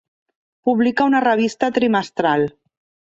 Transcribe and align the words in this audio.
Publica 0.69 1.07
una 1.09 1.21
revista 1.25 1.69
trimestral. 1.79 2.47